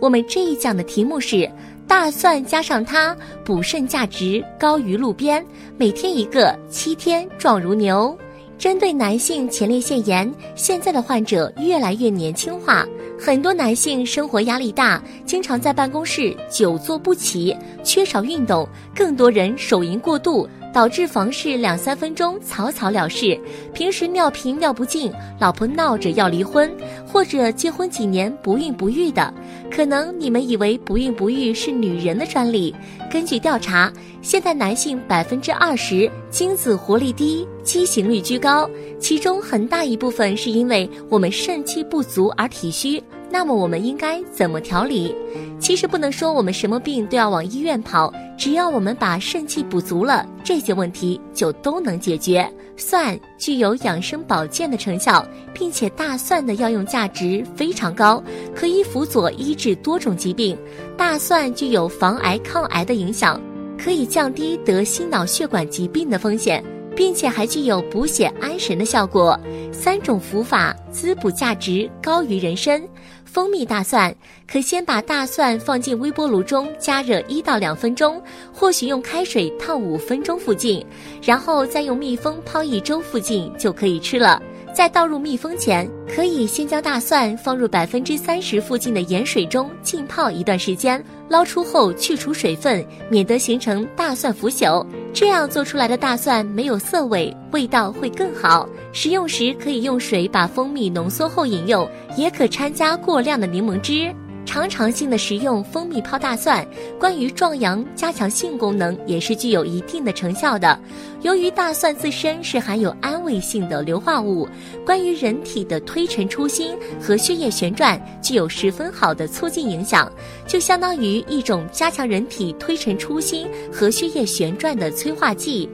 [0.00, 1.48] 我们这一讲的题目是
[1.86, 3.14] 大蒜加上它
[3.44, 5.44] 补肾价值高于路边，
[5.76, 8.16] 每天一个，七天壮如牛。
[8.56, 12.86] 针对男性前列腺炎，现在的患者越来越年轻化，
[13.18, 20.48] 很多男性生活压力大，经常在办公室久坐不起，缺少运动，更多人手淫过度。
[20.72, 23.38] 导致房事两三分钟草草了事，
[23.74, 26.70] 平时尿频尿不尽，老婆闹着要离婚，
[27.06, 29.32] 或者结婚几年不孕不育的，
[29.70, 32.74] 可能你们以为不孕不育是女人的专利。
[33.10, 43.02] 根据调查，现在男性百分之二十精子活力低，畸形率居高，其中很大一部分是因为我们肾气不足而体虚。
[43.30, 45.14] 那么我们应该怎么调理？
[45.60, 52.50] 其实不能说我们什么病都要往医院跑，只要我们把肾气补足了，这些问题就都能解决。
[52.76, 58.22] 蒜具有养生保健的成效，并且大蒜的药用价值非常高，
[58.54, 60.56] 可以辅佐医治多种疾病。
[60.96, 63.40] 大蒜具有防癌抗癌的影响，
[63.78, 66.64] 可以降低得心脑血管疾病的风险。
[67.00, 69.40] 并且还具有补血安神的效果，
[69.72, 72.78] 三种服法滋补价值高于人参。
[73.24, 74.14] 蜂蜜大蒜
[74.46, 78.22] 可先把大蒜放进微波炉中加热一到两分钟，
[78.52, 80.84] 或许用开水烫五分钟附近，
[81.22, 84.38] 然后再用蜜蜂泡一周附近就可以吃了。
[84.74, 94.84] 在倒入蜜蜂前，可以先将大蒜放入百分之三十附近的盐水中浸泡一段时间，捞出后去除水分，免得形成大蒜腐朽。
[95.12, 98.68] 这样做出来的大蒜没有涩味，味道会更好。
[98.92, 104.14] 食用时可以用水把蜂蜜浓缩后饮用，也可掺加过量的柠檬汁。
[104.46, 106.66] 常常性的食用蜂蜜泡大蒜，
[106.98, 110.78] 关于壮阳、加强性功能也是具有一定的成效的。
[111.22, 114.48] 由于大蒜自身是含有安慰性的硫化物，
[114.84, 120.10] 关于人体的推陈出新和血液旋转具有十分好的促进影响，
[120.48, 125.68] 就相当于一种加强人体推陈出新和血液旋转的催化剂。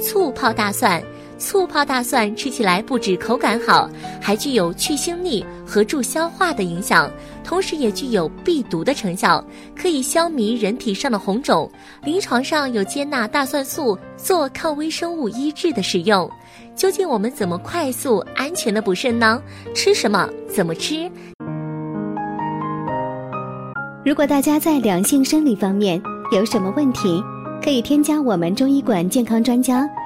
[0.00, 1.02] 醋泡大蒜。
[1.40, 3.88] 醋泡大蒜吃起来不止口感好，
[4.20, 7.10] 还具有去腥腻和助消化的影响，
[7.42, 9.42] 同时也具有避毒的成效，
[9.74, 11.68] 可以消弭人体上的红肿。
[12.04, 16.30] 临床上有接纳大蒜素做抗微生物医治的使用。
[16.76, 19.42] 究竟我们怎么快速安全的补肾呢？
[19.74, 20.28] 吃什么？
[20.46, 21.10] 怎么吃？
[24.04, 26.00] 如果大家在两性生理方面
[26.32, 27.22] 有什么问题，
[27.64, 29.88] 可以添加我们中医馆健康专家。